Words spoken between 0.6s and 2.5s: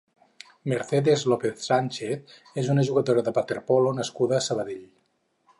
Mercedes López Sánchez